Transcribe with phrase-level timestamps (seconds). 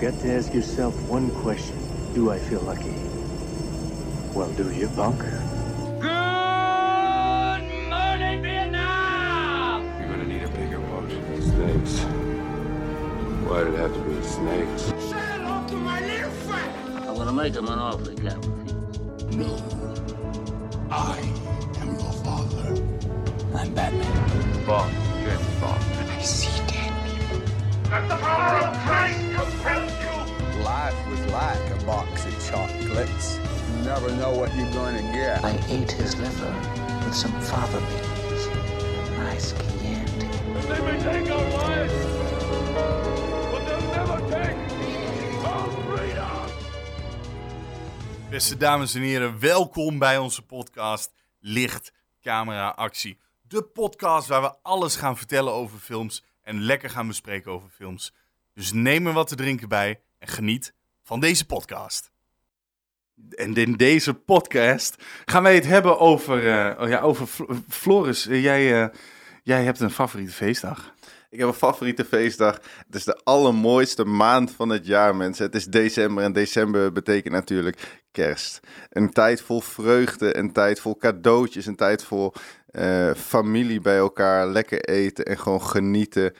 [0.00, 1.76] You've got to ask yourself one question.
[2.14, 2.94] Do I feel lucky?
[4.32, 5.18] Well, do you, punk?
[5.18, 6.04] Good
[7.90, 9.82] morning, Vietnam!
[9.98, 11.10] You're gonna need a bigger boat.
[11.42, 12.04] Snakes.
[13.42, 14.82] Why did it have to be snakes?
[14.82, 16.72] Say hello to my little friend!
[17.08, 18.54] I'm gonna make him an offer, Captain.
[19.32, 19.58] No.
[20.92, 21.18] I
[21.80, 22.68] am your father.
[23.52, 24.64] I'm Batman.
[24.64, 24.94] Bond.
[25.24, 25.82] James Bond.
[26.08, 27.40] I see dead people.
[27.90, 29.87] Let the power of Christ compel you!
[31.88, 33.38] Box of chocolates.
[33.38, 35.42] You never know what you're gonna get.
[35.42, 36.54] I ate his liver
[37.04, 38.42] with some fava beans.
[39.16, 40.28] Nice Chianti.
[40.68, 41.98] They may take our lives,
[43.50, 44.56] but they'll never take
[45.44, 46.50] our freedom!
[48.30, 53.18] Beste dames en heren, welkom bij onze podcast Licht, Camera, Actie.
[53.40, 58.12] De podcast waar we alles gaan vertellen over films en lekker gaan bespreken over films.
[58.54, 60.76] Dus neem er wat te drinken bij en geniet
[61.08, 62.10] van deze podcast.
[63.30, 68.26] En in deze podcast gaan wij het hebben over, eh, oh ja, over Fl- Floris.
[68.26, 68.88] eh, jij, eh,
[69.42, 70.94] jij hebt een favoriete feestdag.
[71.30, 72.54] Ik heb een favoriete feestdag.
[72.86, 75.44] Het is de allermooiste maand van het jaar, mensen.
[75.46, 78.60] Het is december en december betekent natuurlijk kerst.
[78.90, 82.32] Een tijd vol vreugde, een tijd vol cadeautjes, een tijd vol
[82.70, 86.34] eh, familie bij elkaar, lekker eten en gewoon genieten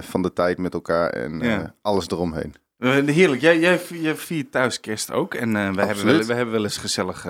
[0.00, 1.74] van de tijd met elkaar en eh, Ja.
[1.82, 2.54] alles eromheen.
[2.84, 3.40] Eh, heerlijk.
[3.40, 5.34] Jij, jij, jij viert thuis kerst ook.
[5.34, 7.26] En eh, we, hebben wel, we hebben wel eens gezellig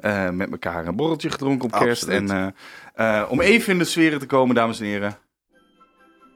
[0.00, 2.08] eh, met elkaar een borreltje gedronken op kerst.
[2.08, 2.30] Absoluut.
[2.94, 5.16] En om even in de sfeer te komen, dames en heren.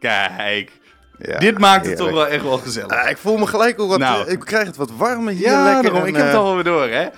[0.01, 0.71] Kijk,
[1.19, 2.17] Ja, dit maakt het heerlijk.
[2.17, 2.91] toch wel echt wel gezellig.
[2.91, 3.99] Ah, ik voel me gelijk ook wat.
[3.99, 4.31] Nou.
[4.31, 5.43] ik krijg het wat warmer hier.
[5.43, 5.83] ja, lekker.
[5.83, 6.03] daarom.
[6.03, 7.09] en, Ik heb het eh, alweer door, hè.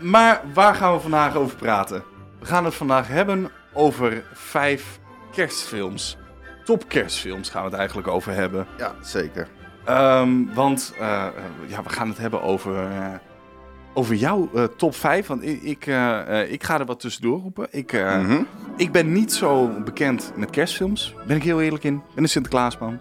[0.00, 2.04] maar waar gaan we vandaag over praten?
[2.40, 4.98] We gaan het vandaag hebben over vijf
[5.32, 6.16] kerstfilms.
[6.64, 8.66] Top kerstfilms gaan we het eigenlijk over hebben.
[8.78, 9.48] ja, zeker.
[9.84, 11.32] Ehm, want eh, eh,
[11.66, 13.06] ja, we gaan het hebben over, eh,
[13.94, 15.26] over jouw top 5.
[15.26, 15.86] Want ik, ik,
[16.48, 17.66] ik ga er wat tussendoor roepen.
[17.70, 18.42] Ik, Mhm.
[18.76, 21.14] ik ben niet zo bekend met kerstfilms.
[21.26, 21.94] Ben ik heel eerlijk in.
[21.94, 22.98] Ik ben een Sinterklaasman.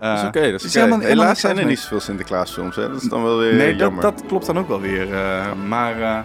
[0.00, 2.88] Dat is oké, dat is, helemaal- Helaas zijn er niet zoveel Sinterklaasfilms, hè.
[2.88, 4.02] Dat is dan wel weer nee, eh, dat, jammer.
[4.02, 5.08] dat klopt dan ook wel weer.
[5.68, 6.24] maar,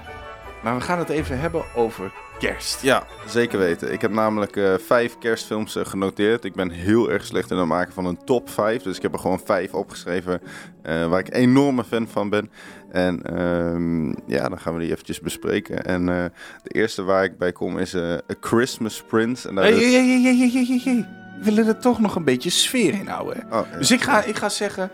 [0.63, 2.81] maar we gaan het even hebben over kerst.
[2.81, 3.91] Ja, zeker weten.
[3.93, 6.43] Ik heb namelijk eh, vijf kerstfilms eh, genoteerd.
[6.43, 8.81] Ik ben heel erg slecht in het maken van een top vijf.
[8.83, 10.41] Dus ik heb er gewoon vijf opgeschreven
[10.81, 12.51] eh, waar ik enorme fan van ben.
[12.91, 15.85] En ehm, ja, dan gaan we die eventjes bespreken.
[15.85, 16.31] En de
[16.71, 19.47] eerste waar ik bij kom is A Christmas Prince.
[19.49, 21.07] En daar Hey, is- hey, hey, hey.
[21.39, 23.43] We willen er toch nog een beetje sfeer in houden.
[23.51, 23.77] Oh, ja.
[23.77, 24.91] Dus ik ga, ik ga zeggen...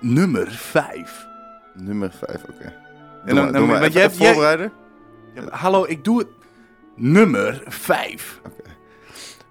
[0.00, 1.26] nummer 5.
[1.74, 2.83] Nummer vijf, oké.
[3.24, 4.70] Maar, dan- want een hebt- jij- voorbereider.
[5.50, 6.28] hallo, ik doe het.
[6.96, 8.40] Nummer 5.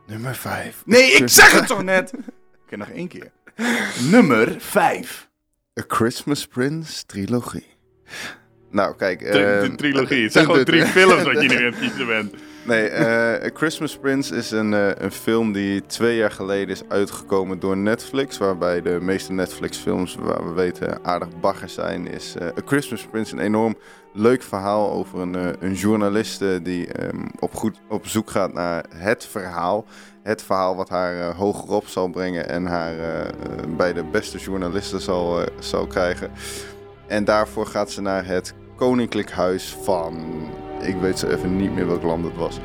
[0.08, 0.82] Nummer vijf.
[0.86, 2.14] Nee, ik zeg het toch net.
[2.66, 3.32] Oké, nog één keer.
[4.10, 5.30] Nummer 5.
[5.80, 7.68] A Christmas Prince trilogie.
[8.72, 9.20] Nou, kijk.
[9.20, 10.24] De, ehm, trilogie.
[10.24, 12.34] Het zijn de- gewoon de- drie films dat je nu aan het kiezen bent.
[12.66, 16.84] Nee, eh, A Christmas Prince is een, eh, een film die twee jaar geleden is
[16.88, 18.38] uitgekomen door Netflix.
[18.38, 22.08] Waarbij de meeste Netflix-films, waar we weten, aardig bagger zijn.
[22.08, 23.76] Is eh, A Christmas Prince een enorm
[24.14, 29.26] leuk verhaal over een, een journaliste die ehm, op, goed, op zoek gaat naar het
[29.26, 29.86] verhaal.
[30.22, 32.94] Het verhaal wat haar hogerop zal brengen en haar
[33.78, 36.32] bij de beste journalisten zal, zal krijgen.
[37.08, 40.22] En daarvoor gaat ze naar het Koninklijk Huis van.
[40.88, 42.60] Ik weet zo even niet meer welk land het was.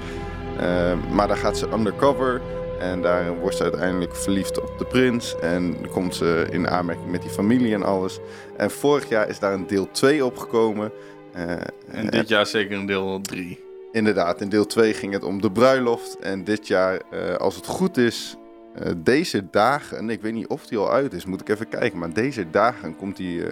[0.59, 2.41] Eh, maar daar gaat ze undercover.
[2.79, 5.39] En daar wordt ze uiteindelijk verliefd op de prins.
[5.41, 8.19] En komt ze in aanmerking met die familie en alles.
[8.57, 10.93] En vorig jaar is daar een deel 2 opgekomen.
[11.33, 11.51] Eh,
[11.91, 13.65] En dit jaar zeker een deel 3.
[13.93, 16.19] Inderdaad, in deel 2 ging het om de bruiloft.
[16.19, 18.37] En dit jaar, eh, als het goed is,
[18.75, 21.99] eh, deze dagen, ik weet niet of die al uit is, moet ik even kijken.
[21.99, 23.43] Maar deze dagen komt die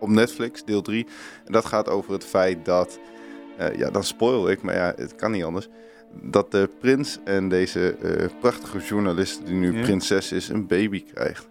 [0.00, 1.06] op Netflix, deel 3.
[1.44, 2.98] En dat gaat over het feit dat,
[3.58, 5.68] eh, ja, dan spoil ik, maar ja, het kan niet anders.
[6.22, 9.82] Dat de prins en deze eh, prachtige journalist, die nu Ja.
[9.82, 11.48] prinses is, een baby krijgt.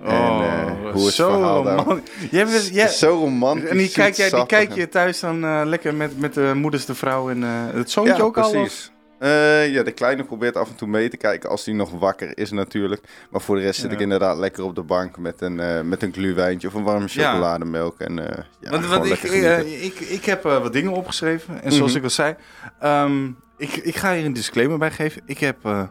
[0.00, 0.42] Oh, En,
[0.84, 1.76] eh, hoe is het zo verhaal daar?
[1.76, 3.68] roman- Jij bent, jij, Zo romantisch.
[3.68, 6.94] en die kijk, jij, die kijk je thuis dan lekker met, met de moeders, de
[6.94, 8.50] vrouw en het zoontje Ja, ook al?
[8.50, 8.91] precies.
[9.22, 12.38] Eh, ja, de kleine probeert af en toe mee te kijken als hij nog wakker
[12.38, 13.02] is natuurlijk.
[13.30, 13.96] Maar voor de rest zit Ja.
[13.96, 17.08] ik inderdaad lekker op de bank met een, eh met een gluwijntje of een warme
[17.08, 18.00] chocolademelk.
[18.00, 21.62] En, eh ja, Want, want ik, ik, ik heb wat dingen opgeschreven.
[21.62, 21.98] En zoals Mhm.
[21.98, 22.34] ik al zei,
[22.80, 23.26] ehm,
[23.56, 25.22] ik, ik ga hier een disclaimer bij geven.
[25.26, 25.88] Ik heb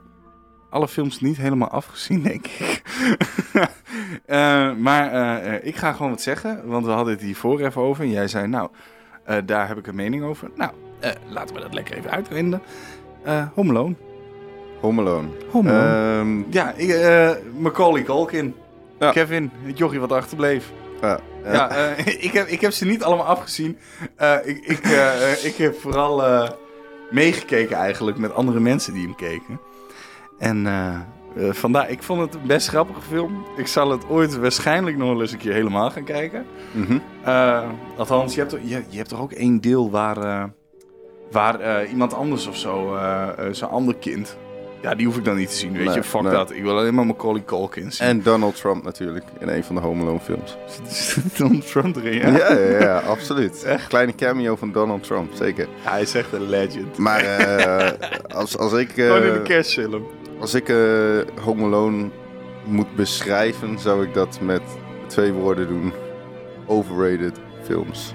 [0.69, 2.81] alle films niet helemaal afgezien, denk ik.
[4.77, 8.03] Maar ik ga gewoon wat zeggen, want we hadden het hiervoor even over.
[8.03, 8.69] En jij zei, nou,
[9.45, 10.49] daar heb ik een mening over.
[10.55, 10.71] Nou,
[11.29, 12.61] laten we dat lekker even uitvinden.
[13.23, 13.95] Eh Home Alone.
[14.79, 15.27] Home Alone.
[15.51, 16.19] Home Alone.
[16.19, 18.55] Ehm, ja, ik, eh, Macaulay Culkin.
[18.99, 19.11] Ja.
[19.11, 20.71] Kevin, het jochie wat achterbleef.
[21.43, 23.77] Ja, eh, ik, heb, ik heb ze niet allemaal afgezien.
[24.15, 24.79] Eh, ik, ik,
[25.43, 26.49] ik heb vooral eh,
[27.11, 29.59] meegekeken eigenlijk met andere mensen die hem keken.
[30.39, 30.67] En
[31.51, 33.45] vandaar, ik vond het een best grappige film.
[33.57, 36.45] Ik zal het ooit waarschijnlijk nog wel eens een keer helemaal gaan kijken.
[36.71, 36.97] Mhm.
[37.97, 40.43] Althans, je hebt, toch- je, je hebt toch ook één deel waar, eh,
[41.31, 44.37] waar eh, iemand anders of zo, eh eh, zo'n ander kind...
[44.81, 46.03] Ja, die hoef ik dan niet te zien, weet Nee, je.
[46.03, 46.31] Fuck nee.
[46.31, 46.51] dat.
[46.51, 48.07] Ik wil alleen maar Macaulay Culkin zien.
[48.07, 50.57] En Donald Trump natuurlijk, in een van de Home Alone films.
[51.37, 52.27] Donald Trump erin, ja.
[52.37, 53.65] Ja, ja, ja, absoluut.
[53.87, 55.67] Kleine cameo van Donald Trump, zeker.
[55.83, 56.97] Ja, Hij is echt een legend.
[56.97, 57.23] Maar
[58.39, 60.05] als, als ik, Gewoon in de kerstfilm.
[60.39, 60.67] als ik
[61.43, 62.09] Home Alone
[62.65, 64.61] moet beschrijven, zou ik dat met
[65.07, 65.93] twee woorden doen.
[66.65, 68.13] Overrated films.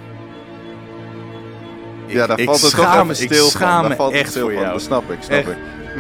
[2.07, 3.83] Ja, daar ik valt het toch schaam- even ik stil schaam van.
[3.83, 4.61] me Daar valt echt stil voor van.
[4.61, 4.73] jou.
[4.73, 5.49] Dat snap ik, snap Echt.
[5.49, 5.57] ik.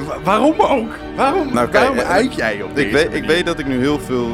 [0.06, 0.90] Wa- waarom ook?
[1.16, 3.78] Waarom, Nou, kijk, waarom eh, uit jij op Ik weet, ik weet dat ik nu
[3.78, 4.30] heel veel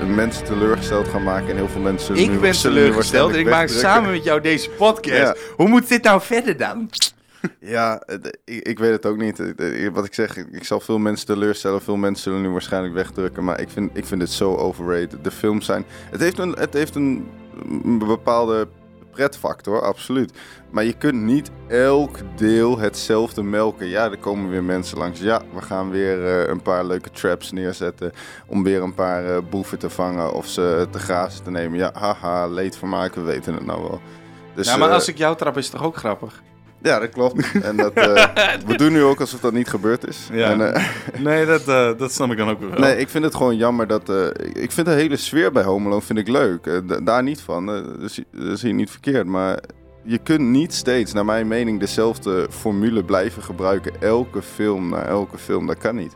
[0.00, 3.38] eh, mensen teleurgesteld ga maken en heel veel mensen zullen nu- Ik ben teleurgesteld en
[3.38, 5.16] ik maak samen met jou deze podcast.
[5.16, 5.34] Ja.
[5.56, 6.90] Hoe moet dit nou verder dan?
[7.60, 8.02] Ja,
[8.44, 9.42] ik, ik weet het ook niet.
[9.92, 11.82] Wat ik zeg, ik, ik zal veel mensen teleurstellen.
[11.82, 13.44] Veel mensen zullen nu waarschijnlijk wegdrukken.
[13.44, 15.16] Maar ik vind, ik vind het zo overrated.
[15.24, 15.84] De films zijn...
[16.10, 17.28] Het heeft een, het heeft een
[17.98, 18.68] bepaalde
[19.16, 20.32] pretfactor, absoluut.
[20.70, 23.86] Maar je kunt niet elk deel hetzelfde melken.
[23.86, 25.20] Ja, er komen weer mensen langs.
[25.20, 28.12] Ja, we gaan weer eh, een paar leuke traps neerzetten.
[28.46, 31.78] Om weer een paar eh, boeven te vangen of ze te grazen te nemen.
[31.78, 34.00] Ja, haha, leedvermaak, we weten het nou wel.
[34.54, 36.42] Dus, ja, maar eh, als ik jou trap is het toch ook grappig?
[36.86, 37.52] Ja, dat klopt.
[37.62, 38.24] En dat, eh,
[38.66, 40.28] we doen nu ook alsof dat niet gebeurd is.
[40.32, 40.50] Ja.
[40.50, 40.84] En, eh,
[41.18, 42.70] Nee, dat, eh, dat snap ik dan ook wel.
[42.78, 44.12] nee, ik vind het gewoon jammer dat...
[44.52, 46.82] ik vind de hele sfeer bij Home Alone vind ik leuk.
[47.04, 47.66] Daar niet van.
[47.66, 49.26] dat zie- dat zie je niet verkeerd.
[49.26, 49.58] Maar
[50.02, 53.92] je kunt niet steeds, naar mijn mening, dezelfde formule blijven gebruiken.
[54.00, 55.66] Elke film naar elke film.
[55.66, 56.14] Dat kan niet.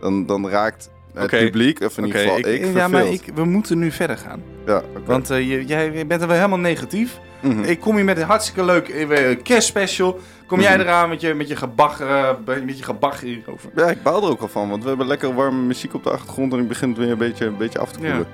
[0.00, 1.38] Dan, dan raakt het Oké.
[1.44, 4.42] publiek, of in ieder geval ik, ja, maar ik, we moeten nu verder gaan.
[4.66, 4.82] Ja.
[5.04, 7.18] Want eh, je, jij bent er wel helemaal negatief.
[7.42, 7.62] Mhm.
[7.62, 10.18] Ik kom hier met een hartstikke leuk eh, kerstspecial.
[10.46, 10.80] Kom jij Mhm.
[10.80, 12.28] eraan met je, met je gebag, eh,
[12.64, 13.70] met je gebag hierover?
[13.74, 16.10] Ja, ik baal er ook al van, want we hebben lekker warme muziek op de
[16.10, 18.16] achtergrond en ik begin het weer een beetje, een beetje af te koelen.
[18.18, 18.24] Ja.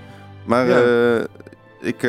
[0.45, 1.27] Maar Ja.
[1.81, 2.03] ik,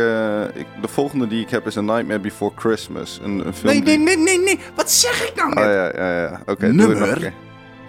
[0.54, 3.20] ik, de volgende die ik heb is A Nightmare Before Christmas.
[3.24, 4.60] Een, een film Nee, nee, nee, nee, nee.
[4.76, 6.42] Wat zeg ik nou Oh ja, ja, ja.
[6.46, 7.34] Oké, Nummer keer.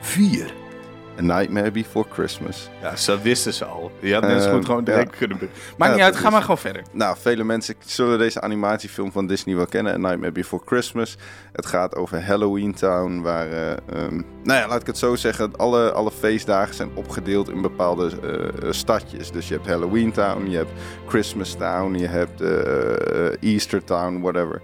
[0.01, 0.55] 4.
[1.19, 2.71] A Nightmare Before Christmas.
[2.83, 3.93] Ja, dat wisten ze al.
[4.01, 5.17] Je had net zo Eh, goed gewoon direct ja.
[5.19, 5.39] kunnen...
[5.41, 6.83] Maakt Ja, niet uit, ga maar gewoon verder.
[6.93, 9.93] Nou, vele mensen zullen deze animatiefilm van Disney wel kennen.
[9.95, 11.17] A Nightmare Before Christmas.
[11.53, 13.49] Het gaat over Halloween Town, waar...
[13.53, 15.57] eh, ehm, nou ja, laat ik het zo zeggen.
[15.57, 19.31] Alle, alle feestdagen zijn opgedeeld in bepaalde eh, eh, stadjes.
[19.31, 20.71] Dus je hebt Halloween Town, je hebt
[21.07, 22.41] Christmas Town, je hebt
[23.41, 24.63] Easter Town, whatever.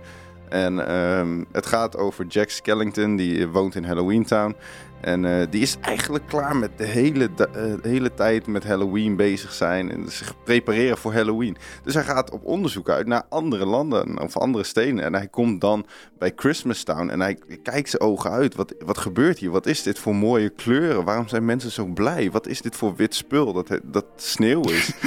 [0.48, 4.56] En ehm, het gaat over Jack Skellington, die woont in Halloween Town.
[5.00, 9.52] En eh, die is eigenlijk klaar met de hele, eh, hele tijd met Halloween bezig
[9.52, 9.90] zijn.
[9.90, 11.56] En zich prepareren voor Halloween.
[11.84, 15.00] Dus hij gaat op onderzoek uit naar andere landen of andere steden.
[15.00, 15.86] En hij komt dan
[16.18, 18.54] bij Christmas Town en hij kijkt zijn ogen uit.
[18.54, 19.50] Wat, wat gebeurt hier?
[19.50, 21.04] Wat is dit voor mooie kleuren?
[21.04, 22.30] Waarom zijn mensen zo blij?
[22.30, 24.92] Wat is dit voor wit spul dat, dat sneeuw is?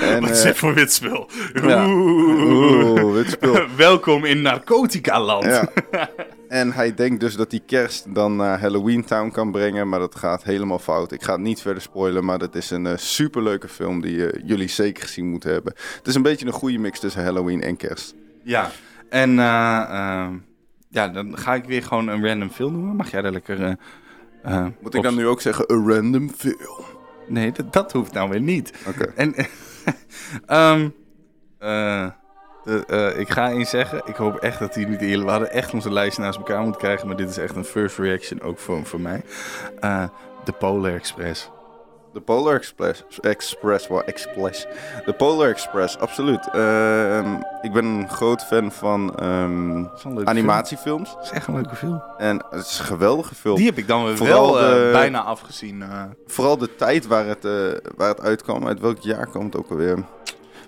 [0.00, 1.28] en, Wat is eh, dit voor wit spul?
[1.54, 1.86] ja.
[1.88, 3.12] Oeh.
[3.12, 3.66] Wit spul.
[3.76, 5.44] Welkom in Narcotica-land.
[5.44, 5.70] Ja.
[6.48, 10.14] En hij denkt dus dat hij kerst dan naar Halloween Town kan brengen, maar dat
[10.14, 11.12] gaat helemaal fout.
[11.12, 14.42] Ik ga het niet verder spoilen, maar dat is een eh, superleuke film die eh,
[14.46, 15.72] jullie zeker gezien moeten hebben.
[15.96, 18.14] Het is een beetje een goede mix tussen Halloween en kerst.
[18.42, 18.70] Ja,
[19.08, 20.28] en eh, eh,
[20.88, 22.96] ja, dan ga ik weer gewoon een random film noemen.
[22.96, 23.76] Mag jij daar lekker...
[24.80, 26.56] Moet ik dan nu ook zeggen, een random film?
[27.26, 28.72] Nee, dat, dat hoeft nou weer niet.
[28.86, 29.12] Oké.
[29.16, 29.34] En
[30.46, 30.88] ehm,
[32.86, 35.24] eh, ik ga eens zeggen, ik hoop echt dat die niet eerlijk...
[35.24, 37.98] We hadden echt onze lijst naast elkaar moeten krijgen, maar dit is echt een first
[37.98, 39.22] reaction, ook voor, voor mij.
[39.80, 40.04] Eh,
[40.44, 41.50] de Polar Express.
[42.12, 44.66] De Polar Express, Express, Express.
[45.04, 46.48] De Polar Express, absoluut.
[46.52, 49.84] Ehm, ik ben een groot fan van ehm,
[50.24, 51.08] animatiefilms.
[51.10, 51.18] film.
[51.18, 52.02] Dat is echt een leuke film.
[52.18, 53.56] En het is een geweldige film.
[53.56, 55.84] Die heb ik dan weer Vooral wel eh, de- bijna afgezien.
[56.26, 57.42] Vooral de tijd waar het,
[57.96, 58.66] waar het uitkwam.
[58.66, 60.04] Uit welk jaar komt het ook alweer?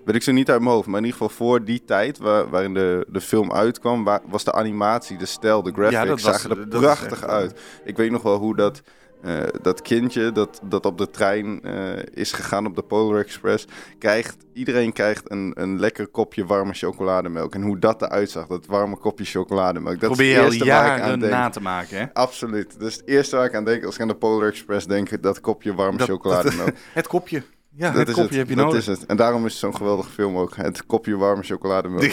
[0.04, 0.87] Weet ik zo niet uit mijn hoofd.
[0.87, 4.04] Maar in ieder geval voor die tijd waar, waarin de, de film uitkwam...
[4.04, 5.95] Waar, was de animatie, de stijl, de graphics...
[6.00, 7.61] Ja, dat was- zagen er dat prachtig echt, uit.
[7.85, 8.83] Ik weet nog wel hoe dat...
[9.23, 13.66] eh, dat kindje dat, dat op de trein eh, is gegaan op de Polar Express...
[13.99, 17.54] Krijgt, iedereen krijgt een, een lekker kopje warme chocolademelk.
[17.54, 20.00] En hoe dat eruit zag, dat warme kopje chocolademelk.
[20.00, 21.33] Dat Probeer is je al waar ik aan jaren denk.
[21.33, 22.04] na te maken, hè?
[22.12, 22.80] Absoluut.
[22.80, 25.23] Dus het eerste waar ik aan denk als ik aan de Polar Express denk...
[25.23, 26.73] dat kopje warme Dat- chocolademelk.
[26.92, 27.42] Het kopje.
[27.77, 28.39] Ja, dat het is kopje het.
[28.39, 28.81] heb je dat nodig.
[28.81, 29.07] is het.
[29.07, 30.57] En daarom is het zo'n geweldige film ook.
[30.57, 32.03] Het kopje warme chocolademelk.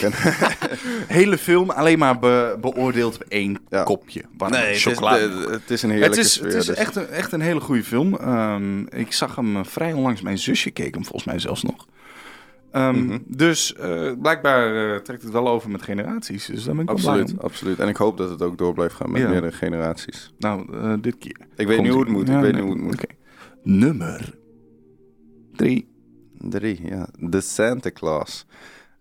[1.08, 3.82] Hele film alleen maar be- beoordeeld op één Ja.
[3.82, 4.22] kopje.
[4.36, 5.28] warme nee, het is, chocolade.
[5.28, 6.46] de- het is een heerlijke Het is, sfeer.
[6.46, 8.14] het is dus- echt, een, echt een hele goede film.
[8.16, 10.20] Ehm, ik zag hem eh, vrij onlangs.
[10.22, 11.86] Mijn zusje keek hem volgens mij zelfs nog.
[12.72, 13.18] Ehm, Mhm.
[13.26, 16.46] Dus eh, blijkbaar eh, trekt het wel over met generaties.
[16.46, 17.78] Dus daar ben ik wel blij Absoluut, absoluut.
[17.78, 19.28] En ik hoop dat het ook door blijft gaan met Ja.
[19.28, 20.32] meerdere generaties.
[20.38, 21.36] Nou, eh, dit keer.
[21.56, 22.28] Ik weet Komt niet hoe het moet.
[22.28, 23.06] Ja, ik weet nee, niet hoe het moet.
[23.62, 24.34] Nummer
[25.58, 25.88] drie.
[26.38, 27.08] Drie, ja.
[27.30, 28.46] The Santa Claus.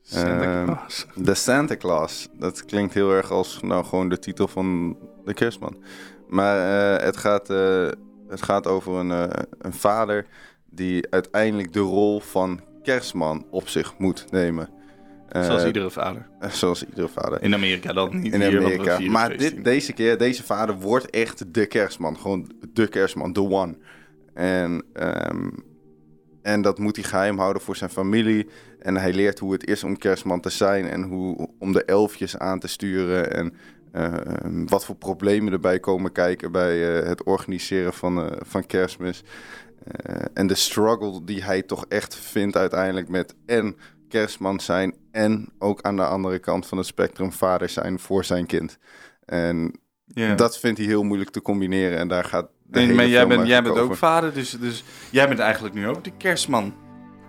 [0.01, 1.05] Santa Ehm, Claus.
[1.23, 2.27] The Santa Claus.
[2.33, 5.83] Dat klinkt heel erg als nou, gewoon de titel van de kerstman.
[6.27, 7.87] Maar eh, het, gaat, eh,
[8.27, 10.25] het gaat over een, eh, een vader
[10.69, 14.69] die uiteindelijk de rol van kerstman op zich moet nemen.
[15.29, 16.27] Zoals iedere vader.
[16.49, 17.43] zoals iedere vader.
[17.43, 18.33] In Amerika dan niet.
[18.33, 18.99] in hier, Amerika.
[18.99, 22.17] Maar dit, deze keer, deze vader wordt echt de kerstman.
[22.17, 23.77] Gewoon de kerstman, the one.
[24.33, 25.49] En, ehm,
[26.47, 28.49] en dat moet hij geheim houden voor zijn familie.
[28.79, 30.87] En hij leert hoe het is om kerstman te zijn.
[30.89, 33.33] En hoe, om de elfjes aan te sturen.
[33.33, 33.53] En
[33.91, 39.23] ehm, wat voor problemen erbij komen kijken bij eh, het organiseren van, eh, van kerstmis.
[39.83, 43.75] Eh, en de struggle die hij toch echt vindt uiteindelijk met en
[44.09, 48.45] kerstman zijn en ook aan de andere kant van het spectrum vader zijn voor zijn
[48.45, 48.77] kind.
[49.25, 49.79] En
[50.35, 53.39] dat vindt hij heel moeilijk te combineren en daar gaat Nee, hele maar jij bent,
[53.39, 56.73] jij eigenlijk bent ook vader, dus, dus jij bent eigenlijk nu ook de kerstman.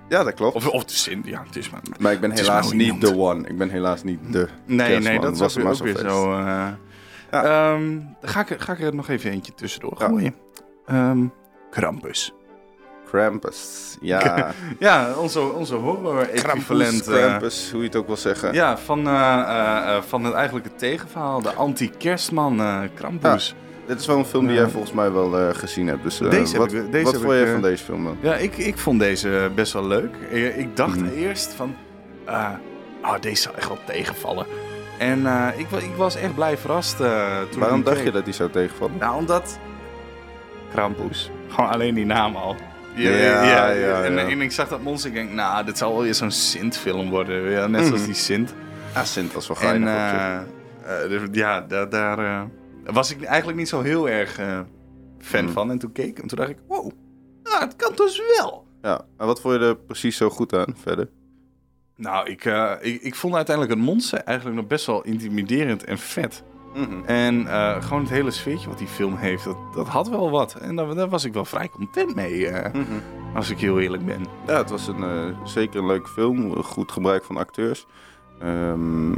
[0.09, 0.55] Ja, dat klopt.
[0.55, 1.81] Of, of de Sint, ja, het is maar...
[1.99, 3.49] maar ik ben helaas niet the one.
[3.49, 5.13] Ik ben helaas niet de Nee, kerstman.
[5.13, 6.07] nee, dat Was ook, weer feest.
[6.11, 6.33] zo.
[6.33, 6.67] eh.
[7.31, 10.07] Ehm, ga ik, ga ik er nog even eentje tussendoor Ja.
[10.07, 10.35] gooien.
[10.87, 11.25] Ehm,
[11.71, 12.33] Krampus.
[13.11, 13.97] Krampus.
[14.01, 17.03] Ja, Ja, onze, onze horror-equivalent.
[17.03, 18.53] Krampus, eh, Krampus, hoe je het ook wil zeggen.
[18.53, 21.43] ja, van, eh, van het eigenlijke tegenverhaal.
[21.43, 22.61] De anti-kerstman
[22.95, 23.55] Krampus.
[23.89, 26.03] Dit is wel een film die jij volgens mij wel eh, gezien hebt.
[26.03, 28.17] Dus, eh, Deze wat, ik- deze wat vond jij eh, van deze film dan?
[28.21, 30.15] Ja, ik, ik vond deze best wel leuk.
[30.31, 31.09] Ik, ik dacht Mhm.
[31.15, 31.75] eerst van...
[32.25, 32.51] ah,
[33.03, 34.47] oh, deze zal echt wel tegenvallen.
[34.99, 35.27] En
[35.57, 36.97] ik, ik was echt blij verrast
[37.51, 38.05] toen Waarom dacht keek.
[38.07, 38.97] je dat die zou tegenvallen?
[38.99, 39.59] Nou, omdat...
[40.73, 41.31] Krampus.
[41.49, 42.57] Gewoon alleen die naam al.
[42.95, 44.19] Ja, ja, en, ja.
[44.29, 45.11] en ik zag dat monster.
[45.11, 47.51] Ik denk, nou, dit zal wel weer zo'n Sint-film worden.
[47.51, 48.09] Ja, net zoals Mhm.
[48.11, 48.55] die Sint.
[48.93, 49.93] Ah, Sint was wel En geinig
[50.87, 52.47] eh, dus ja, daar, daar
[52.95, 54.61] was ik eigenlijk niet zo heel erg eh,
[55.19, 55.53] fan Mhm.
[55.53, 55.71] van.
[55.71, 56.91] En toen keek ik en toen dacht ik, wow,
[57.43, 58.67] nou, het kan dus wel.
[58.83, 61.09] Ja, en wat vond je er precies zo goed aan verder?
[61.97, 65.99] Nou, ik, eh, ik, ik vond uiteindelijk het monster eigenlijk nog best wel intimiderend en
[65.99, 66.43] vet.
[66.75, 67.05] Mhm.
[67.05, 70.55] En eh, gewoon het hele sfeertje wat die film heeft, dat, dat had wel wat.
[70.55, 72.83] En daar, daar was ik wel vrij content mee, Mhm.
[73.35, 74.27] als ik heel eerlijk ben.
[74.47, 76.63] Ja, het was een, zeker een leuke film.
[76.63, 77.87] Goed gebruik van acteurs.
[78.41, 79.13] Ehm,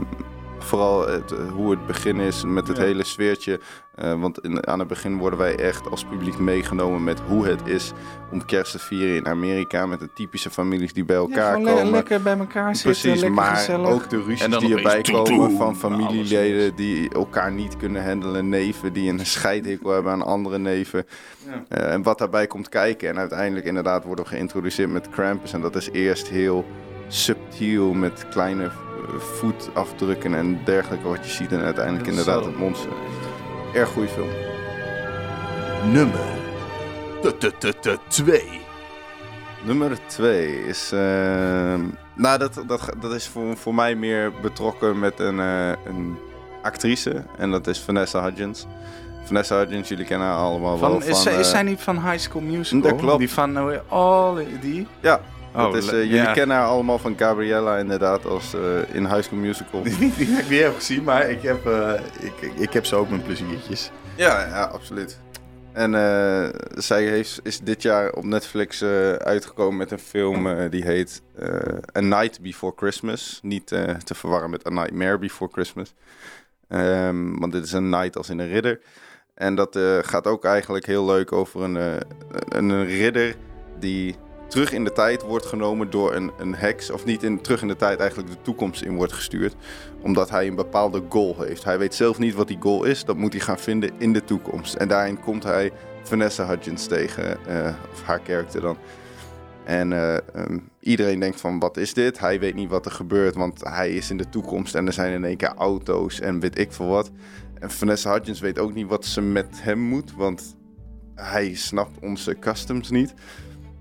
[0.65, 2.83] vooral het, eh, hoe het begin is met het Ja.
[2.83, 3.61] hele sfeertje.
[3.95, 7.61] Eh, want in, aan het begin worden wij echt als publiek meegenomen met hoe het
[7.65, 7.93] is
[8.33, 9.87] om kerst te vieren in Amerika.
[9.87, 11.91] Met de typische families die bij elkaar le- komen.
[11.91, 13.89] lekker bij elkaar zitten, Precies, lekker maar gezellig.
[13.89, 18.05] ook de En ruzies dan die erbij komen van alles familieleden die elkaar niet kunnen
[18.05, 18.49] handelen.
[18.49, 21.07] Neven die een scheidhekel hebben aan andere neven.
[21.47, 21.65] Ja.
[21.69, 23.09] Eh, en wat daarbij komt kijken.
[23.09, 25.53] En uiteindelijk inderdaad worden we geïntroduceerd met Krampus.
[25.53, 26.65] En dat is eerst heel
[27.09, 28.71] subtiel met kleine
[29.19, 31.53] voetafdrukken en dergelijke wat je ziet.
[31.53, 32.49] En uiteindelijk inderdaad Zo.
[32.49, 32.91] het monster.
[33.75, 34.29] Erg goede film.
[35.93, 36.21] Nummer
[38.09, 38.61] 2.
[39.65, 40.93] Nummer twee is.
[40.93, 41.81] ehm,
[42.15, 46.19] nou, dat, dat, dat is voor, voor mij meer betrokken met een, eh, een
[46.63, 47.23] actrice.
[47.39, 48.67] En dat is Vanessa Hudgens.
[49.25, 50.91] Vanessa Hudgens, jullie kennen haar allemaal wel.
[50.91, 52.91] Van, Van, is, zij, is eh, zij niet van High School Musical?
[52.91, 53.19] Dat klopt.
[53.19, 54.87] Die van uh, All die?
[55.01, 55.21] Ja,
[55.55, 56.33] Oh, dat is, eh, jullie ja.
[56.33, 59.83] kennen haar allemaal van Gabriella inderdaad als eh, in High School Musical.
[59.83, 62.97] Die, die, die heb ik niet gezien, maar ik heb, eh, ik, ik, heb ze
[62.97, 63.91] ook mijn pleziertjes.
[64.17, 65.19] Ja, ja, absoluut.
[65.73, 65.93] En
[66.75, 68.83] zij heeft, is dit jaar op Netflix
[69.19, 71.23] uitgekomen met een film die heet
[71.97, 73.41] A Night Before Christmas.
[73.43, 73.67] Niet
[74.05, 75.95] te verwarren met A Nightmare Before Christmas.
[76.69, 78.81] Ehm, want dit is een night als in een ridder.
[79.35, 81.75] En dat gaat ook eigenlijk heel leuk over een,
[82.49, 83.37] een, een ridder
[83.79, 84.17] die
[84.51, 86.91] terug in de tijd wordt genomen door een, een heks.
[86.91, 89.55] Of niet in, terug in de tijd, eigenlijk de toekomst in wordt gestuurd.
[90.01, 91.65] Omdat hij een bepaalde goal heeft.
[91.65, 93.05] Hij weet zelf niet wat die goal is.
[93.05, 94.75] Dat moet hij gaan vinden in de toekomst.
[94.75, 97.47] En daarin komt hij Vanessa Hudgens tegen.
[97.47, 98.77] eh, of haar karakter dan.
[99.65, 102.19] En eh, ehm, iedereen denkt van, wat is dit?
[102.19, 104.75] Hij weet niet wat er gebeurt, want hij is in de toekomst.
[104.75, 107.11] En er zijn in één keer auto's en weet ik veel wat.
[107.55, 110.57] En Vanessa Hudgens weet ook niet wat ze met hem moet, want
[111.15, 113.15] hij snapt onze customs niet.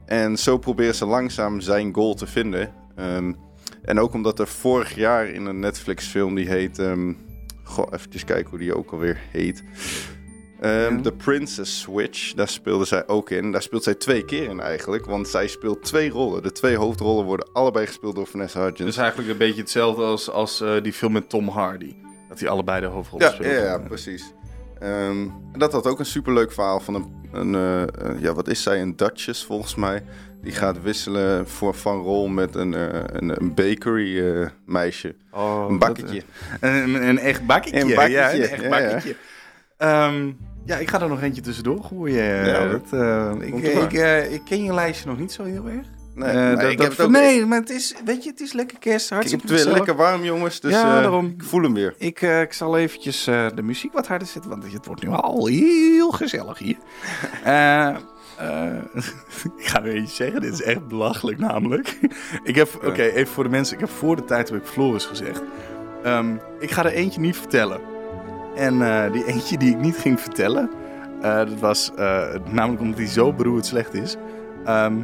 [0.09, 2.73] En zo proberen ze langzaam zijn goal te vinden.
[2.95, 3.33] Ehm,
[3.81, 6.79] en ook omdat er vorig jaar in een Netflix film die heet...
[6.79, 7.13] ehm
[7.69, 9.63] goh, even kijken hoe die ook alweer heet.
[10.59, 13.51] Ehm, The Princess Switch, daar speelde zij ook in.
[13.51, 16.43] Daar speelt zij twee keer in eigenlijk, want zij speelt twee rollen.
[16.43, 18.85] De twee hoofdrollen worden allebei gespeeld door Vanessa Hudgens.
[18.85, 21.95] Dus eigenlijk een beetje hetzelfde als, als eh, die film met Tom Hardy.
[22.29, 23.51] Dat hij allebei de hoofdrol ja, speelt.
[23.51, 24.33] ja, ja, precies.
[24.79, 28.63] Ehm, dat had ook een superleuk verhaal van een, een eh, eh, ja, wat is
[28.63, 30.03] zij, een Duchess volgens mij.
[30.41, 35.15] Die gaat wisselen voor, van rol met een, eh, een, een bakery meisje.
[35.31, 36.23] Oh, een bakketje.
[36.59, 37.79] dat, een, een echt bakketje.
[37.79, 39.13] Een bakketje, Ja, een echt ja.
[39.77, 40.31] Ehm,
[40.65, 42.23] ja, ik ga er nog eentje tussendoor gooien.
[42.23, 42.79] Ja,
[43.39, 43.91] ik, ik,
[44.31, 45.87] ik ken je lijstje nog niet zo heel erg.
[46.19, 48.29] Nee, Eh, maar dat- ik dat- heb het ook- nee, maar het is, weet je,
[48.29, 49.05] het is lekker kerst.
[49.05, 50.59] Ik Hartstikke heb het weer lekker warm, jongens.
[50.59, 51.25] Dus Ja, eh, daarom.
[51.37, 51.93] ik voel hem weer.
[51.97, 55.45] Ik, eh, ik zal eventjes de muziek wat harder zetten, want het wordt nu al
[55.47, 56.77] heel gezellig hier.
[57.43, 57.95] Eh,
[59.57, 61.97] ik ga nu eentje zeggen, dit is echt belachelijk namelijk.
[62.43, 65.05] ik heb, oké, even voor de mensen, ik heb voor de tijd heb ik Floris
[65.05, 65.41] gezegd.
[66.03, 67.79] Ehm, ik ga er eentje niet vertellen.
[68.55, 68.77] En
[69.11, 70.69] die eentje die ik niet ging vertellen,
[71.21, 71.91] dat was
[72.51, 74.15] namelijk omdat hij zo beroerd slecht is.
[74.65, 74.95] Ehm,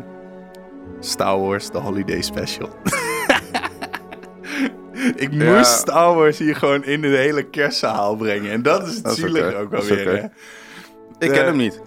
[1.00, 2.70] Star Wars, The Holiday Special.
[5.16, 5.64] ik moest Ja.
[5.64, 8.52] Star Wars hier gewoon in de hele kerstzaal brengen.
[8.52, 10.08] En dat is het Dat is zielige ook alweer.
[10.08, 10.18] hè.
[11.20, 11.82] Ik Eh, ken hem niet.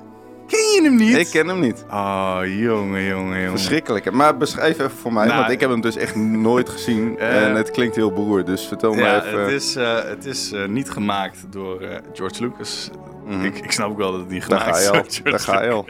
[0.46, 1.16] Ken je hem niet?
[1.16, 1.84] Ik ken hem niet.
[1.90, 3.50] Oh, jongen, jongen, jongen.
[3.50, 4.10] Verschrikkelijk.
[4.12, 7.16] Maar beschrijf even voor mij, Nou, want ik heb hem dus echt nooit gezien.
[7.18, 9.40] Eh, en het klinkt heel beroerd, dus vertel me Ja, even.
[9.40, 12.90] het is, eh, het is eh, niet gemaakt door eh, George Lucas.
[13.26, 13.44] Mhm.
[13.44, 14.94] ik, ik snap ook wel dat het niet Daar gemaakt is door.
[14.94, 15.86] George Daar ga je al.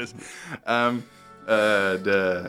[0.65, 0.95] Ehm,
[1.47, 1.57] eh,
[2.03, 2.43] de,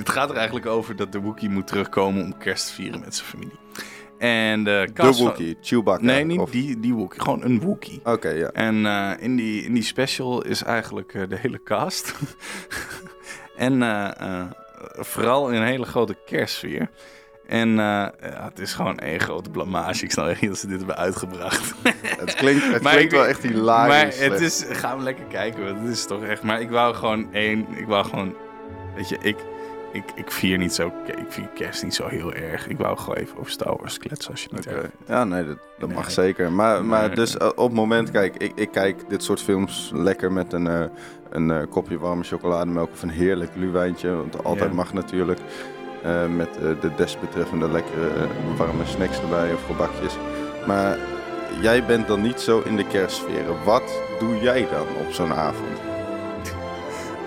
[0.00, 3.14] het gaat er eigenlijk over dat de Wookiee moet terugkomen om kerst te vieren met
[3.14, 3.58] zijn familie.
[4.18, 6.04] En de De cast van- Wookiee, Chewbacca.
[6.04, 7.20] Nee, niet of- die, die Wookiee.
[7.20, 8.00] Gewoon een Wookiee.
[8.04, 8.48] Oké, ja.
[8.50, 12.14] En eh, in, die, in die special is eigenlijk eh, de hele cast.
[13.56, 14.44] en eh, eh,
[14.98, 16.90] vooral in een hele grote kerstsfeer.
[17.46, 20.04] En eh, ja, het is gewoon één grote blamage.
[20.04, 21.74] Ik snap echt niet dat ze dit hebben uitgebracht.
[22.20, 24.18] Het klinkt, het Maar klinkt ik- wel echt hilarisch.
[24.18, 24.64] maar het is...
[24.68, 25.64] Gaan we lekker kijken.
[25.64, 26.42] Want het is toch echt...
[26.42, 27.66] Maar ik wou gewoon één...
[27.76, 28.34] Ik wou gewoon...
[28.96, 29.36] Weet je, ik...
[29.92, 30.92] Ik, ik vier niet zo...
[31.06, 32.68] Ik vier kerst niet zo heel erg.
[32.68, 35.44] Ik wou gewoon even over Star Wars kletsen als je het niet erg Ja, nee,
[35.46, 35.96] dat, dat Nee.
[35.98, 36.52] mag zeker.
[36.52, 40.32] Maar, maar dus eh, op het moment, kijk, ik, ik kijk dit soort films lekker
[40.32, 40.84] met een, eh,
[41.30, 44.16] een eh, kopje warme chocolademelk of een heerlijk luwijntje.
[44.16, 44.76] Want altijd Ja.
[44.76, 45.38] mag natuurlijk.
[46.36, 48.10] met de desbetreffende lekkere
[48.56, 50.16] warme snacks erbij of gebakjes.
[50.66, 50.98] Maar
[51.60, 53.64] jij bent dan niet zo in de kerstsferen.
[53.64, 53.82] Wat
[54.18, 55.78] doe jij dan op zo'n avond?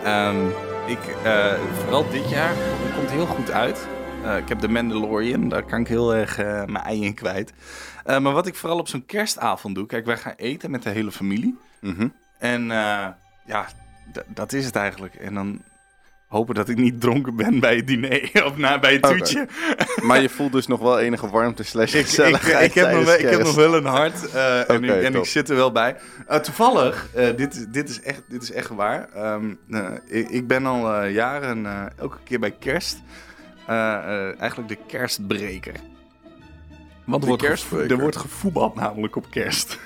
[0.03, 0.45] Ehm,
[0.87, 3.87] ik, eh, vooral dit jaar, het komt heel goed uit.
[4.23, 7.53] Eh, ik heb de Mandalorian, daar kan ik heel erg eh, mijn ei in kwijt.
[8.05, 11.11] Maar wat ik vooral op zo'n kerstavond doe, kijk, wij gaan eten met de hele
[11.11, 11.57] familie.
[11.79, 12.07] Mhm.
[12.37, 12.65] En
[13.45, 13.67] ja,
[14.27, 15.15] dat is het eigenlijk.
[15.15, 15.61] En dan
[16.33, 19.47] hopen dat ik niet dronken ben bij het diner of na, bij het toetje.
[20.03, 23.39] Maar je voelt dus nog wel enige warmte slash Ik, ik, heb nog, ik heb
[23.39, 25.95] nog wel een hart eh, en, ik, en ik zit er wel bij.
[26.27, 29.09] Eh, toevallig, eh, dit, dit, is echt, dit is echt waar.
[29.13, 31.65] Ehm, eh, ik, ik ben al jaren
[31.97, 33.01] elke keer bij kerst
[33.67, 35.75] eigenlijk de kerstbreker.
[37.05, 39.77] Want er wordt, er wordt gevoetbald namelijk op kerst.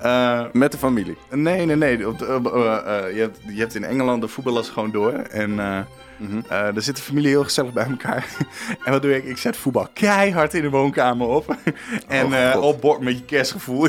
[0.00, 1.16] Eh, Met de familie.
[1.30, 1.96] Nee, nee, nee.
[1.98, 5.12] Eh, eh, je, hebt, je hebt in Engeland de voetballers gewoon door.
[5.12, 8.26] En daar zit de familie heel gezellig bij elkaar.
[8.84, 9.24] en wat doe ik?
[9.24, 11.56] Ik zet voetbal keihard in de woonkamer op.
[12.08, 13.88] en Oh, op bord met je kerstgevoel.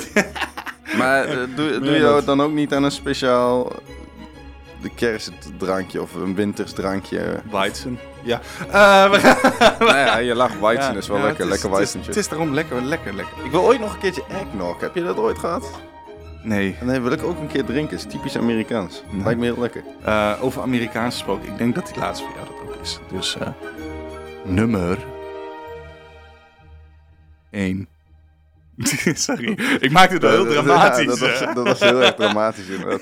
[0.97, 3.71] Maar doe, doe je dat- dan ook niet aan een speciaal
[4.81, 7.41] de kerstdrankje of een wintersdrankje?
[7.51, 7.99] Weizen.
[8.23, 8.41] Ja.
[8.67, 8.73] Eh,
[9.79, 12.09] nou ja, je lag Weizen Ja, is wel ja, lekker, is- lekker Weizentje.
[12.09, 13.45] Het is daarom lekker, lekker, lekker.
[13.45, 14.81] Ik wil ooit nog een keertje eggnog.
[14.81, 15.69] Heb je dat ooit gehad?
[16.43, 16.75] Nee.
[16.83, 17.97] Dan wil ik ook een keer drinken.
[17.97, 19.03] is typisch Amerikaans.
[19.11, 19.23] Nee.
[19.23, 19.83] Lijkt me heel lekker.
[20.03, 21.47] Eh, over Amerikaans gesproken.
[21.51, 22.99] Ik denk dat die laatste voor jou dat ook is.
[23.11, 23.47] Dus eh,
[24.43, 24.97] nummer
[27.49, 27.87] 1.
[29.13, 31.05] Sorry, ik maakte het wel heel Ja, dramatisch.
[31.05, 33.01] dat, was, dat was heel erg dramatisch inderdaad.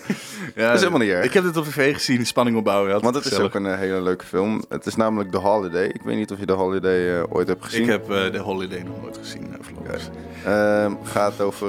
[0.56, 1.26] Ja, Dat is helemaal niet erg.
[1.26, 2.92] Ik heb dit op tv gezien, spanning opbouwen.
[2.92, 4.64] had Want het is ook een eh, hele leuke film.
[4.70, 5.86] Het is namelijk The Holiday.
[5.86, 7.82] Ik weet niet of je The Holiday eh, ooit hebt gezien.
[7.82, 10.10] Ik heb eh, de Holiday nog nooit gezien, uh, Floris.
[10.46, 11.68] Ehm, gaat over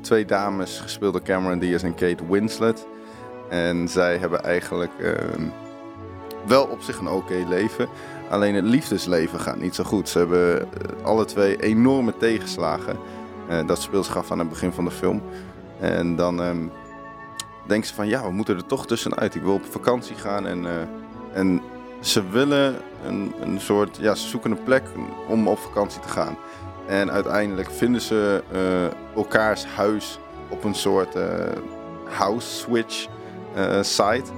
[0.00, 2.86] twee dames, gespeeld door Cameron Diaz en Kate Winslet.
[3.50, 5.42] En zij hebben eigenlijk ehm,
[6.46, 7.88] wel op zich een oké leven.
[8.30, 10.08] Alleen het liefdesleven gaat niet zo goed.
[10.08, 10.68] Ze hebben
[11.02, 12.96] alle twee enorme tegenslagen.
[13.48, 15.22] Eh, dat speelt zich af aan het begin van de film.
[15.80, 16.66] En dan ehm
[17.66, 19.34] denken ze van ja, we moeten er toch tussenuit.
[19.34, 20.72] Ik wil op vakantie gaan en, eh,
[21.32, 21.62] en
[22.00, 22.76] ze willen
[23.06, 24.82] een, een soort, ja, ze zoeken een plek
[25.28, 26.36] om op vakantie te gaan.
[26.86, 31.16] En uiteindelijk vinden ze eh, elkaars huis op een soort
[32.04, 33.06] house switch
[33.80, 34.30] site.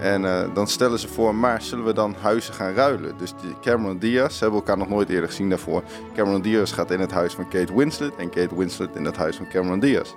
[0.00, 3.18] En eh, dan stellen ze voor, maar zullen we dan huizen gaan ruilen?
[3.18, 5.82] Dus Cameron Diaz, ze hebben elkaar nog nooit eerder gezien daarvoor.
[6.14, 9.36] Cameron Diaz gaat in het huis van Kate Winslet en Kate Winslet in het huis
[9.36, 10.14] van Cameron Diaz.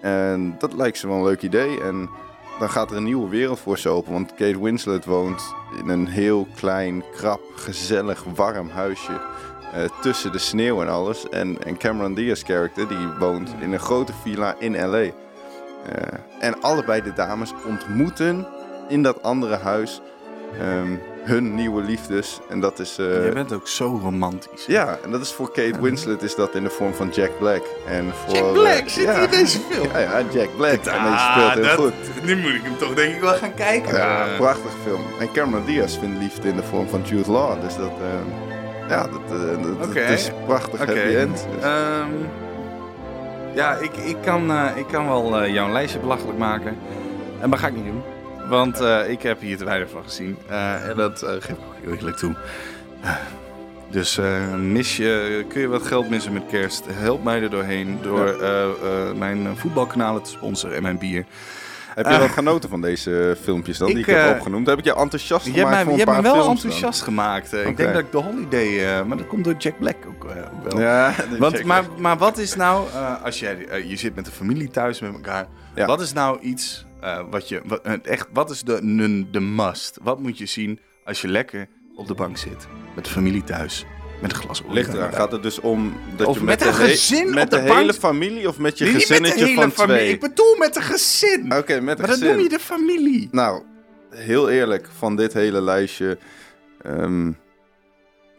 [0.00, 1.80] En dat lijkt ze wel een leuk idee.
[1.82, 2.08] En
[2.58, 4.12] dan gaat er een nieuwe wereld voor ze open.
[4.12, 9.20] Want Kate Winslet woont in een heel klein, krap, gezellig, warm huisje.
[9.72, 11.28] eh, tussen de sneeuw en alles.
[11.28, 14.98] En, en Cameron Diaz character die woont in een grote villa in L.A.
[14.98, 15.12] Eh,
[16.40, 18.46] en allebei de dames ontmoeten
[18.90, 20.00] in dat andere huis
[20.60, 22.40] ehm, hun nieuwe liefdes.
[22.48, 22.98] En dat is...
[22.98, 24.66] eh, Jij bent ook zo romantisch.
[24.66, 27.62] ja, en dat is voor Kate Winslet is dat in de vorm van Jack Black.
[27.88, 29.12] En voor, Jack Black eh, zit ja.
[29.12, 29.88] hij in deze film?
[29.92, 30.84] Ja, ja, Jack Black.
[30.84, 32.24] en hij Ah, speelt heel dat- goed.
[32.24, 33.96] Nu moet ik hem toch denk ik wel gaan kijken.
[33.96, 35.00] Ja, Eh, prachtige film.
[35.20, 37.60] En Cameron Diaz vindt liefde in de vorm van Jude Law.
[37.62, 37.90] Dus dat,
[38.88, 39.38] ja, dat,
[40.08, 40.84] is een prachtig Oké.
[40.94, 41.46] happy end.
[41.54, 42.08] Dus- Ehm,
[43.54, 46.76] ja, ik, ik, kan, eh, ik kan wel eh, jouw lijstje belachelijk maken.
[47.40, 48.02] En dat ga ik niet doen.
[48.50, 50.36] Want eh, ik heb hier te weinig van gezien.
[50.48, 52.34] Eh, en dat eh, geef ik ook heel eerlijk toe.
[53.90, 54.20] Dus
[54.56, 56.84] mis je, kun je wat geld missen met kerst?
[56.90, 58.36] Help mij er doorheen door
[59.16, 61.24] mijn voetbalkanalen te sponsoren en mijn bier.
[61.94, 64.66] heb je wel genoten van deze filmpjes dan, die ik, heb opgenoemd?
[64.66, 66.44] Heb ik je enthousiast Je gemaakt hebt mij, voor je een hebt paar me wel
[66.44, 66.70] films dan?
[66.70, 67.52] enthousiast gemaakt.
[67.52, 69.04] Ik denk dat ik de Holiday...
[69.04, 70.80] maar dat komt door Jack Black ook wel.
[70.80, 72.86] Ja, Want, maar, maar wat is nou,
[73.24, 75.86] als jij, je zit met de familie thuis met elkaar, Ja.
[75.86, 79.98] wat is nou iets eh, wat je, wat, eh, echt, wat is de, de, must?
[80.02, 83.84] Wat moet je zien als je lekker op de bank zit, met de familie thuis,
[84.22, 84.74] met een glas olie?
[84.74, 85.12] Ligt eraan.
[85.12, 87.66] Gaat het dus om dat Of je met met, een gezin met op de, de
[87.66, 90.00] bank- hele familie of met je Nee, niet met de gezinnetje hele van familie.
[90.00, 90.12] twee?
[90.12, 91.44] Ik bedoel met een gezin.
[91.56, 92.28] Oké, met een maar dan gezin.
[92.28, 93.28] noem je de familie.
[93.30, 93.62] Nou,
[94.10, 96.18] heel eerlijk, van dit hele lijstje.
[96.82, 97.32] ehm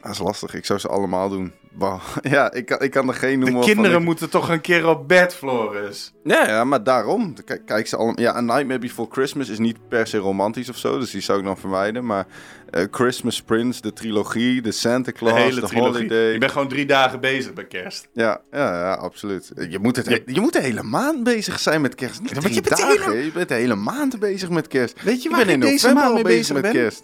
[0.01, 0.53] dat is lastig.
[0.53, 1.51] Ik zou ze allemaal doen.
[2.21, 3.53] Ja, ik kan, ik kan er geen De noemen.
[3.53, 6.13] waarvan kinderen ik- moeten toch een keer op bed, Floris.
[6.23, 7.33] Ja, ja, maar daarom.
[7.45, 8.19] Kijk, kijk ze allemaal.
[8.19, 10.99] Ja, A Nightmare Before Christmas is niet per se romantisch of zo.
[10.99, 12.05] Dus die zou ik dan vermijden.
[12.05, 12.25] Maar
[12.69, 15.93] eh, Christmas Prince, de trilogie, de Santa De Claus, hele de trilogie.
[15.93, 16.33] Holiday.
[16.33, 18.07] Ik ben gewoon drie dagen bezig bij kerst.
[18.13, 19.51] Ja, ja, ja, absoluut.
[19.69, 22.21] Je moet, het, he- je moet de hele maand bezig zijn met kerst.
[22.21, 23.11] Niet drie je bent de dagen.
[23.11, 25.03] hele- Je bent de hele maand bezig met kerst.
[25.03, 26.71] Weet je Ik waar ben ik in deze november maand al mee bezig bezig met
[26.73, 26.81] ben?
[26.81, 27.03] kerst.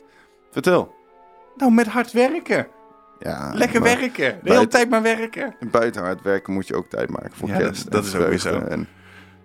[0.52, 0.96] Vertel.
[1.58, 2.68] Nou, met hard werken.
[3.20, 4.40] Ja, Lekker maar werken.
[4.44, 5.56] De hele tijd maar werken.
[5.72, 7.92] Buiten hard werken moet je ook tijd maken voor Ja, kerst.
[7.92, 8.72] dat- is ook weer vreugde zo.
[8.72, 8.88] En,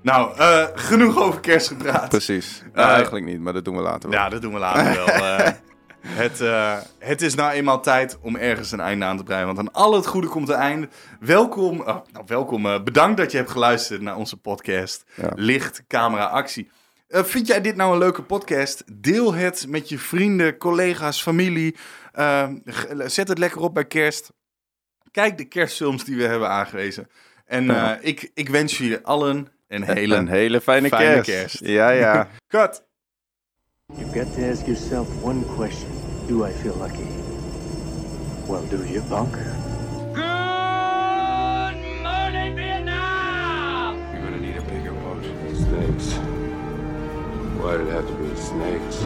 [0.03, 2.09] Nou, eh, genoeg over kerst gepraat.
[2.09, 2.63] precies.
[2.65, 4.19] Eh, Nou, eigenlijk niet, maar dat doen we later wel.
[4.19, 5.07] Ja, dat doen we later wel.
[5.07, 5.49] eh.
[6.23, 9.47] het, eh, het is nou eenmaal tijd om ergens een einde aan te breien.
[9.47, 10.89] Want aan al het goede komt een einde.
[11.21, 12.63] Welkom, nou, welkom.
[12.85, 15.05] bedankt dat je hebt geluisterd naar onze podcast.
[15.15, 15.29] Ja.
[15.35, 16.71] Licht, camera, actie.
[17.09, 18.85] Eh, vind jij dit nou een leuke podcast?
[18.93, 21.77] Deel het met je vrienden, collega's, familie.
[22.13, 24.33] Eh, g- zet het lekker op bij kerst.
[25.11, 27.09] Kijk de kerstfilms die we hebben aangewezen.
[27.47, 27.99] En Ja.
[28.01, 31.31] eh, ik, ik wens jullie allen een hele, een hele fijne, fijne kerst.
[31.31, 31.59] kerst.
[31.61, 32.29] Ja, ja.
[32.49, 32.85] cut.
[33.97, 35.91] You've got to ask yourself one question.
[36.27, 37.07] Do I feel lucky?
[38.47, 39.35] Well, do you, punk?
[40.15, 43.97] Good morning, Vietnam!
[44.13, 45.25] You're gonna need a bigger boat.
[45.57, 46.07] Snakes.
[47.61, 48.97] Why did it have to be snakes?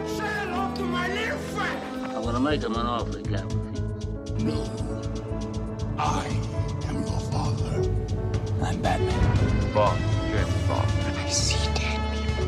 [2.46, 3.72] Make him an offer, Captain.
[4.38, 4.62] No.
[5.98, 6.26] I
[6.86, 7.74] am your father.
[8.62, 9.74] I'm Batman.
[9.74, 10.00] Bond.
[10.30, 10.88] James Bond.
[11.18, 12.46] I see dead people.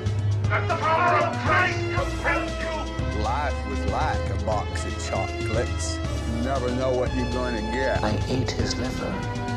[0.51, 3.23] Let the power of Christ compel you!
[3.25, 5.99] Life was like a box of chocolates.
[5.99, 8.05] You never know what you're going to get.
[8.05, 9.13] I ate his liver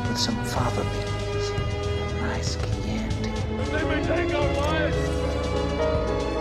[0.08, 1.52] with some fava beans
[2.20, 3.30] nice Chianti.
[3.70, 6.31] They may take our lives,